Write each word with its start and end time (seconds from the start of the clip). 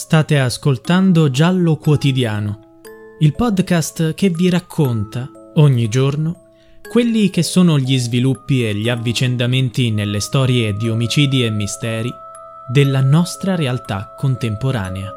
State 0.00 0.38
ascoltando 0.38 1.28
Giallo 1.28 1.74
Quotidiano, 1.74 2.78
il 3.18 3.34
podcast 3.34 4.14
che 4.14 4.30
vi 4.30 4.48
racconta 4.48 5.28
ogni 5.54 5.88
giorno 5.88 6.50
quelli 6.88 7.30
che 7.30 7.42
sono 7.42 7.80
gli 7.80 7.98
sviluppi 7.98 8.64
e 8.64 8.76
gli 8.76 8.88
avvicendamenti 8.88 9.90
nelle 9.90 10.20
storie 10.20 10.72
di 10.74 10.88
omicidi 10.88 11.44
e 11.44 11.50
misteri 11.50 12.14
della 12.70 13.00
nostra 13.00 13.56
realtà 13.56 14.14
contemporanea. 14.16 15.12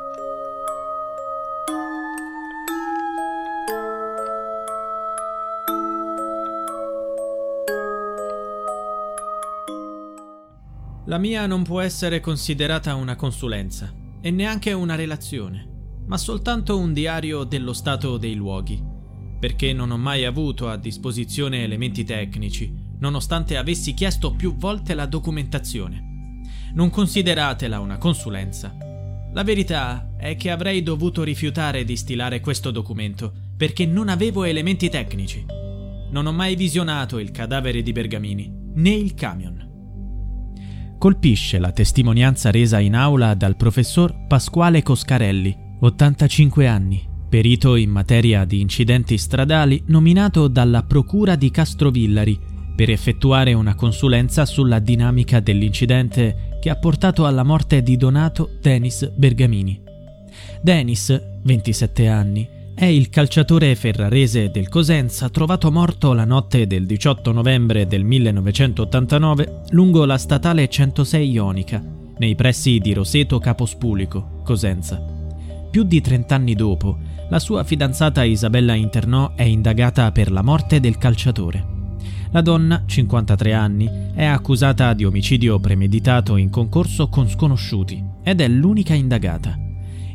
La 11.06 11.20
mia 11.20 11.46
non 11.46 11.62
può 11.62 11.82
essere 11.82 12.20
considerata 12.20 12.96
una 12.96 13.16
consulenza 13.16 14.01
e 14.22 14.30
neanche 14.32 14.72
una 14.72 14.96
relazione, 14.96 15.68
ma 16.06 16.18
soltanto 16.18 16.78
un 16.78 16.94
diario 16.94 17.44
dello 17.44 17.74
stato 17.74 18.18
dei 18.18 18.36
luoghi, 18.36 18.82
perché 19.40 19.74
non 19.74 19.92
ho 19.92 19.98
mai 19.98 20.26
avuto 20.26 20.70
a 20.70 20.78
disposizione 20.78 21.64
elementi 21.64 22.04
tecnici, 22.04 22.74
nonostante 23.00 23.58
avessi 23.58 23.94
chiesto 23.94 24.34
più 24.34 24.56
volte 24.56 24.94
la 24.94 25.08
documentazione. 25.08 26.40
Non 26.74 26.90
consideratela 26.90 27.80
una 27.80 27.98
consulenza. 27.98 28.78
La 29.34 29.44
verità 29.44 30.14
è 30.18 30.36
che 30.36 30.52
avrei 30.52 30.84
dovuto 30.84 31.24
rifiutare 31.24 31.84
di 31.84 31.96
stilare 31.96 32.40
questo 32.40 32.70
documento 32.70 33.34
perché 33.58 33.86
non 33.86 34.10
avevo 34.10 34.44
elementi 34.44 34.90
tecnici. 34.90 35.46
Non 36.12 36.26
ho 36.26 36.32
mai 36.32 36.56
visionato 36.56 37.18
il 37.18 37.32
cadavere 37.32 37.82
di 37.82 37.92
Bergamini, 37.92 38.52
né 38.74 38.92
il 38.92 39.14
camion 39.14 39.70
colpisce 41.02 41.58
la 41.58 41.72
testimonianza 41.72 42.52
resa 42.52 42.78
in 42.78 42.94
aula 42.94 43.34
dal 43.34 43.56
professor 43.56 44.28
Pasquale 44.28 44.84
Coscarelli, 44.84 45.58
85 45.80 46.68
anni, 46.68 47.03
perito 47.28 47.75
in 47.75 47.90
materia 47.90 48.46
di 48.46 48.62
incidenti 48.62 49.18
stradali 49.18 49.81
nominato 49.88 50.48
dalla 50.48 50.84
Procura 50.84 51.36
di 51.36 51.50
Castrovillari 51.50 52.40
per 52.75 52.92
effettuare 52.92 53.53
una 53.53 53.74
consulenza 53.74 54.46
sulla 54.46 54.78
dinamica 54.78 55.40
dell'incidente 55.40 56.59
che 56.62 56.70
ha 56.70 56.75
portato 56.75 57.25
alla 57.25 57.42
morte 57.42 57.81
di 57.81 57.98
Donato 57.98 58.52
Denis 58.62 59.09
Bergamini. 59.09 59.81
Denis, 60.62 61.20
27 61.42 62.08
anni, 62.08 62.48
è 62.74 62.86
il 62.86 63.09
calciatore 63.09 63.76
ferrarese 63.76 64.50
del 64.50 64.70
Cosenza 64.70 65.30
trovato 65.30 65.72
morto 65.72 66.14
la 66.14 66.26
notte 66.26 66.66
del 66.68 66.86
18 66.86 67.32
novembre 67.32 67.86
del 67.86 68.04
1989 68.04 69.62
lungo 69.70 70.06
la 70.06 70.18
statale 70.18 70.68
106 70.68 71.30
Ionica, 71.30 71.84
nei 72.18 72.36
pressi 72.36 72.80
di 72.80 72.94
Roseto 72.94 73.40
Capospulico, 73.40 74.42
Cosenza. 74.44 75.02
Più 75.70 75.84
di 75.84 76.02
30 76.02 76.36
anni 76.36 76.56
dopo, 76.56 76.98
la 77.30 77.40
sua 77.40 77.64
fidanzata 77.64 78.24
Isabella 78.24 78.74
Internò 78.74 79.34
è 79.36 79.44
indagata 79.44 80.12
per 80.12 80.31
la 80.31 80.42
morte 80.42 80.80
del 80.80 80.98
calciatore. 80.98 81.80
La 82.31 82.42
donna, 82.42 82.84
53 82.86 83.54
anni, 83.54 83.90
è 84.14 84.24
accusata 84.24 84.94
di 84.94 85.04
omicidio 85.04 85.60
premeditato 85.60 86.38
in 86.38 86.50
concorso 86.50 87.10
con 87.10 87.30
sconosciuti 87.30 88.04
ed 88.24 88.42
è 88.42 88.48
l'unica 88.48 88.94
indagata. 88.94 89.61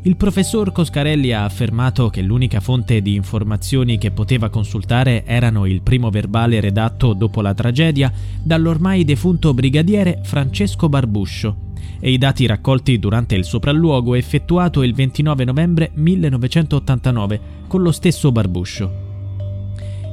Il 0.07 0.15
professor 0.15 0.71
Coscarelli 0.71 1.33
ha 1.33 1.43
affermato 1.43 2.09
che 2.09 2.21
l'unica 2.21 2.61
fonte 2.61 3.01
di 3.01 3.13
informazioni 3.13 3.97
che 3.97 4.11
poteva 4.11 4.47
consultare 4.47 5.25
erano 5.25 5.65
il 5.65 5.81
primo 5.81 6.09
verbale 6.09 6.61
redatto 6.61 7.11
dopo 7.11 7.41
la 7.41 7.53
tragedia 7.53 8.09
dall'ormai 8.41 9.03
defunto 9.03 9.53
brigadiere 9.53 10.21
Francesco 10.23 10.87
Barbuscio 10.87 11.57
e 11.99 12.09
i 12.09 12.17
dati 12.17 12.45
raccolti 12.45 12.99
durante 12.99 13.35
il 13.35 13.43
sopralluogo 13.43 14.15
effettuato 14.15 14.81
il 14.81 14.95
29 14.95 15.43
novembre 15.43 15.91
1989 15.95 17.39
con 17.67 17.81
lo 17.81 17.91
stesso 17.91 18.31
Barbuscio. 18.31 18.91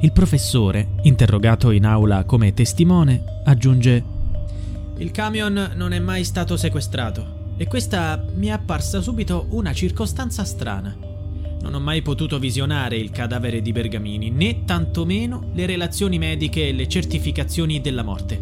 Il 0.01 0.11
professore, 0.11 0.95
interrogato 1.03 1.71
in 1.71 1.85
aula 1.85 2.25
come 2.25 2.53
testimone, 2.53 3.23
aggiunge 3.45 4.03
Il 4.97 5.11
camion 5.11 5.71
non 5.73 5.93
è 5.93 5.99
mai 5.99 6.25
stato 6.25 6.57
sequestrato. 6.57 7.34
E 7.57 7.67
questa 7.67 8.25
mi 8.35 8.47
è 8.47 8.51
apparsa 8.51 9.01
subito 9.01 9.47
una 9.51 9.73
circostanza 9.73 10.43
strana. 10.43 10.95
Non 11.61 11.73
ho 11.73 11.79
mai 11.79 12.01
potuto 12.01 12.37
visionare 12.37 12.97
il 12.97 13.11
cadavere 13.11 13.61
di 13.61 13.71
Bergamini, 13.71 14.29
né 14.29 14.65
tantomeno 14.65 15.51
le 15.53 15.65
relazioni 15.65 16.17
mediche 16.17 16.67
e 16.67 16.73
le 16.73 16.87
certificazioni 16.87 17.79
della 17.79 18.03
morte. 18.03 18.39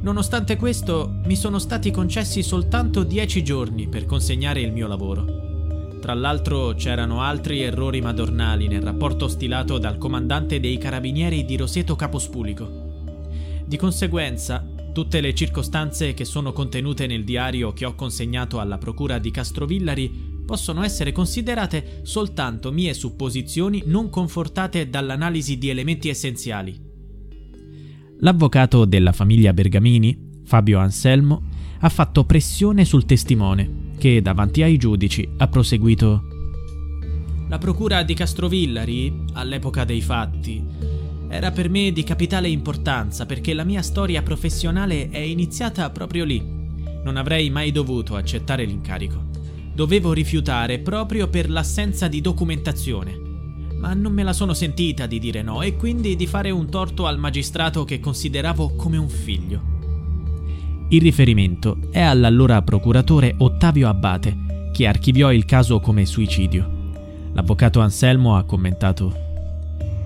Nonostante 0.00 0.56
questo, 0.56 1.20
mi 1.24 1.36
sono 1.36 1.58
stati 1.58 1.90
concessi 1.90 2.42
soltanto 2.42 3.04
dieci 3.04 3.44
giorni 3.44 3.86
per 3.86 4.06
consegnare 4.06 4.60
il 4.60 4.72
mio 4.72 4.88
lavoro. 4.88 5.98
Tra 6.00 6.14
l'altro 6.14 6.74
c'erano 6.74 7.20
altri 7.20 7.62
errori 7.62 8.00
madornali 8.00 8.66
nel 8.66 8.82
rapporto 8.82 9.28
stilato 9.28 9.78
dal 9.78 9.98
comandante 9.98 10.58
dei 10.58 10.78
carabinieri 10.78 11.44
di 11.44 11.56
Roseto 11.56 11.94
Capospulico. 11.94 12.90
Di 13.64 13.76
conseguenza, 13.76 14.66
Tutte 14.92 15.22
le 15.22 15.32
circostanze 15.32 16.12
che 16.12 16.26
sono 16.26 16.52
contenute 16.52 17.06
nel 17.06 17.24
diario 17.24 17.72
che 17.72 17.86
ho 17.86 17.94
consegnato 17.94 18.60
alla 18.60 18.76
Procura 18.76 19.18
di 19.18 19.30
Castrovillari 19.30 20.42
possono 20.44 20.82
essere 20.82 21.12
considerate 21.12 22.00
soltanto 22.02 22.70
mie 22.70 22.92
supposizioni 22.92 23.84
non 23.86 24.10
confortate 24.10 24.90
dall'analisi 24.90 25.56
di 25.56 25.70
elementi 25.70 26.10
essenziali. 26.10 26.78
L'avvocato 28.18 28.84
della 28.84 29.12
famiglia 29.12 29.54
Bergamini, 29.54 30.42
Fabio 30.44 30.78
Anselmo, 30.78 31.42
ha 31.80 31.88
fatto 31.88 32.24
pressione 32.24 32.84
sul 32.84 33.06
testimone, 33.06 33.92
che 33.96 34.20
davanti 34.20 34.62
ai 34.62 34.76
giudici 34.76 35.26
ha 35.38 35.48
proseguito 35.48 36.22
La 37.48 37.56
Procura 37.56 38.02
di 38.02 38.12
Castrovillari, 38.12 39.24
all'epoca 39.32 39.84
dei 39.84 40.02
fatti, 40.02 40.62
era 41.32 41.50
per 41.50 41.70
me 41.70 41.92
di 41.92 42.04
capitale 42.04 42.50
importanza 42.50 43.24
perché 43.24 43.54
la 43.54 43.64
mia 43.64 43.80
storia 43.80 44.20
professionale 44.20 45.08
è 45.08 45.16
iniziata 45.16 45.88
proprio 45.88 46.26
lì. 46.26 46.44
Non 47.02 47.16
avrei 47.16 47.48
mai 47.48 47.72
dovuto 47.72 48.16
accettare 48.16 48.66
l'incarico. 48.66 49.30
Dovevo 49.74 50.12
rifiutare 50.12 50.78
proprio 50.80 51.28
per 51.28 51.48
l'assenza 51.48 52.06
di 52.06 52.20
documentazione. 52.20 53.18
Ma 53.78 53.94
non 53.94 54.12
me 54.12 54.22
la 54.24 54.34
sono 54.34 54.52
sentita 54.52 55.06
di 55.06 55.18
dire 55.18 55.40
no 55.40 55.62
e 55.62 55.74
quindi 55.74 56.16
di 56.16 56.26
fare 56.26 56.50
un 56.50 56.68
torto 56.68 57.06
al 57.06 57.18
magistrato 57.18 57.84
che 57.84 57.98
consideravo 57.98 58.74
come 58.76 58.98
un 58.98 59.08
figlio. 59.08 59.62
Il 60.90 61.00
riferimento 61.00 61.78
è 61.90 62.00
all'allora 62.00 62.60
procuratore 62.60 63.36
Ottavio 63.38 63.88
Abbate, 63.88 64.70
che 64.70 64.86
archiviò 64.86 65.32
il 65.32 65.46
caso 65.46 65.80
come 65.80 66.04
suicidio. 66.04 66.80
L'avvocato 67.32 67.80
Anselmo 67.80 68.36
ha 68.36 68.44
commentato 68.44 69.30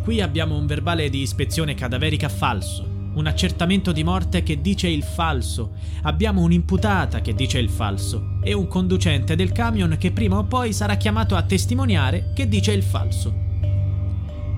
Qui 0.06 0.20
abbiamo 0.20 0.56
un 0.56 0.67
verbale 0.67 1.11
di 1.11 1.20
ispezione 1.20 1.75
cadaverica 1.75 2.29
falso, 2.29 3.11
un 3.14 3.26
accertamento 3.26 3.91
di 3.91 4.05
morte 4.05 4.44
che 4.44 4.61
dice 4.61 4.87
il 4.87 5.03
falso, 5.03 5.73
abbiamo 6.03 6.43
un'imputata 6.43 7.20
che 7.20 7.35
dice 7.35 7.58
il 7.58 7.69
falso 7.69 8.38
e 8.41 8.53
un 8.53 8.69
conducente 8.69 9.35
del 9.35 9.50
camion 9.50 9.97
che 9.99 10.12
prima 10.12 10.38
o 10.38 10.44
poi 10.44 10.73
sarà 10.73 10.94
chiamato 10.94 11.35
a 11.35 11.43
testimoniare 11.43 12.31
che 12.37 12.47
dice 12.47 12.70
il 12.70 12.85
falso. 12.85 13.35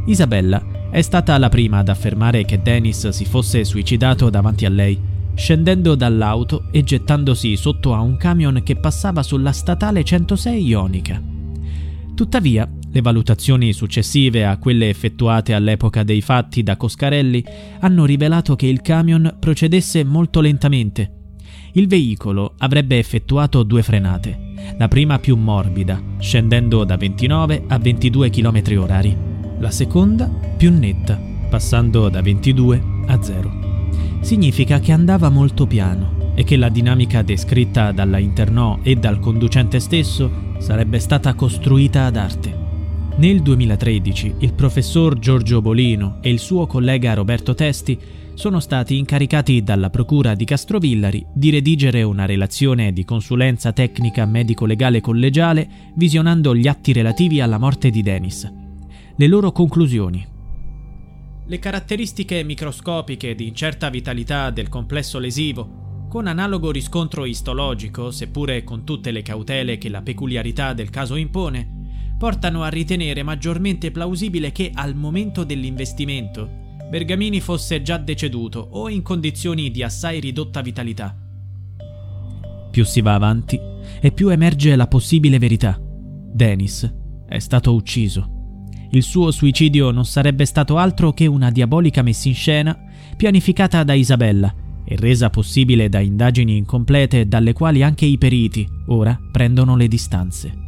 Isabella 0.05 0.63
è 0.91 1.01
stata 1.01 1.39
la 1.39 1.49
prima 1.49 1.79
ad 1.79 1.89
affermare 1.89 2.45
che 2.45 2.61
Dennis 2.61 3.09
si 3.09 3.25
fosse 3.25 3.65
suicidato 3.65 4.29
davanti 4.29 4.67
a 4.67 4.69
lei 4.69 5.01
scendendo 5.33 5.95
dall'auto 5.95 6.65
e 6.71 6.85
gettandosi 6.85 7.57
sotto 7.57 7.95
a 7.95 8.01
un 8.01 8.19
camion 8.19 8.61
che 8.63 8.77
passava 8.77 9.23
sulla 9.23 9.53
statale 9.53 10.05
106 10.05 10.63
Ionica. 10.63 11.23
Tuttavia, 12.15 12.69
le 12.91 13.01
valutazioni 13.01 13.73
successive 13.73 14.47
a 14.47 14.57
quelle 14.57 14.89
effettuate 14.89 15.55
all'epoca 15.55 16.03
dei 16.03 16.21
fatti 16.21 16.63
da 16.63 16.77
Coscarelli 16.77 17.45
hanno 17.81 18.05
rivelato 18.05 18.57
che 18.57 18.67
il 18.67 18.81
camion 18.81 19.37
procedesse 19.39 20.05
molto 20.05 20.41
lentamente. 20.41 21.13
Il 21.73 21.87
veicolo 21.87 22.55
avrebbe 22.59 22.99
effettuato 22.99 23.63
due 23.63 23.83
frenate, 23.83 24.39
la 24.79 24.89
prima 24.89 25.19
più 25.19 25.37
morbida, 25.37 26.01
scendendo 26.19 26.85
da 26.85 26.97
29 26.97 27.65
a 27.69 27.79
22 27.79 28.31
km 28.31 28.63
h 28.63 29.17
la 29.59 29.71
seconda 29.71 30.29
più 30.57 30.73
netta, 30.73 31.21
passando 31.49 32.09
da 32.09 32.23
22 32.23 32.83
a 33.07 33.23
0. 33.23 33.67
Significa 34.21 34.81
che 34.81 34.93
andava 34.93 35.29
molto 35.29 35.67
piano 35.67 36.33
e 36.35 36.45
che 36.45 36.57
la 36.57 36.69
dinamica 36.69 37.23
descritta 37.23 37.93
dalla 37.93 38.19
Internò 38.19 38.79
e 38.83 38.95
dal 38.97 39.19
conducente 39.19 39.81
stesso 39.81 40.31
sarebbe 40.59 40.99
stata 40.99 41.35
costruita 41.35 42.05
ad 42.05 42.17
arte. 42.17 42.58
Nel 43.19 43.43
2013 43.43 44.37
il 44.39 44.55
professor 44.55 45.19
Giorgio 45.19 45.61
Bolino 45.61 46.19
e 46.21 46.31
il 46.31 46.39
suo 46.39 46.69
collega 46.69 47.15
Roberto 47.15 47.53
Testi 47.53 47.99
sono 48.35 48.61
stati 48.61 48.97
incaricati 48.97 49.65
dalla 49.65 49.91
Procura 49.91 50.37
di 50.37 50.45
Castrovillari 50.45 51.27
di 51.35 51.51
redigere 51.51 52.05
una 52.05 52.27
relazione 52.27 52.93
di 52.93 53.05
consulenza 53.05 53.73
tecnica 53.73 54.25
medico-legale 54.25 55.01
collegiale 55.01 55.69
visionando 55.97 56.55
gli 56.55 56.69
atti 56.69 56.93
relativi 56.93 57.41
alla 57.41 57.59
morte 57.59 57.91
di 57.91 58.03
Denis. 58.03 58.49
Le 59.17 59.27
loro 59.27 59.51
conclusioni. 59.51 60.25
Le 61.45 61.59
caratteristiche 61.59 62.45
microscopiche 62.45 63.35
di 63.35 63.49
incerta 63.49 63.91
vitalità 63.91 64.51
del 64.51 64.69
complesso 64.69 65.19
lesivo, 65.19 66.07
con 66.09 66.29
analogo 66.29 66.71
riscontro 66.71 67.25
istologico, 67.25 68.13
seppure 68.13 68.63
con 68.63 68.85
tutte 68.85 69.11
le 69.11 69.23
cautele 69.23 69.77
che 69.77 69.89
la 69.89 70.03
peculiarità 70.03 70.73
del 70.73 70.91
caso 70.91 71.17
impone, 71.17 71.78
portano 72.19 72.63
a 72.63 72.69
ritenere 72.69 73.23
maggiormente 73.23 73.91
plausibile 73.91 74.53
che 74.53 74.71
al 74.75 74.95
momento 74.95 75.45
dell'investimento 75.45 76.67
Bergamini 76.89 77.41
fosse 77.41 77.83
già 77.83 77.99
deceduto 77.99 78.67
o 78.71 78.89
in 78.89 79.03
condizioni 79.03 79.71
di 79.71 79.83
assai 79.83 80.21
ridotta 80.21 80.63
vitalità. 80.63 81.15
Più 82.71 82.85
si 82.85 83.01
va 83.03 83.15
avanti 83.15 83.61
e 84.01 84.11
più 84.13 84.31
emerge 84.31 84.75
la 84.75 84.87
possibile 84.87 85.39
verità. 85.39 85.79
Dennis 85.81 86.91
è 87.29 87.39
stato 87.39 87.75
ucciso. 87.75 88.37
Il 88.91 89.03
suo 89.03 89.31
suicidio 89.31 89.91
non 89.91 90.07
sarebbe 90.07 90.47
stato 90.47 90.79
altro 90.79 91.13
che 91.13 91.27
una 91.27 91.51
diabolica 91.51 92.01
messa 92.01 92.29
in 92.29 92.35
scena 92.35 92.77
pianificata 93.17 93.85
da 93.85 93.93
Isabella 93.93 94.55
e 94.83 94.97
resa 94.97 95.29
possibile 95.29 95.91
da 95.91 96.01
indagini 96.01 96.57
incomplete 96.57 97.29
dalle 97.29 97.53
quali 97.53 97.83
anche 97.83 98.07
i 98.07 98.17
periti 98.17 98.67
ora 98.87 99.19
prendono 99.31 99.77
le 99.77 99.89
distanze. 99.89 100.68